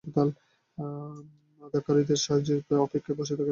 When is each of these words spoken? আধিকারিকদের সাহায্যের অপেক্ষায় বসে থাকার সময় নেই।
আধিকারিকদের 1.61 2.19
সাহায্যের 2.19 2.59
অপেক্ষায় 2.79 3.17
বসে 3.17 3.33
থাকার 3.33 3.37
সময় 3.37 3.43
নেই। 3.45 3.49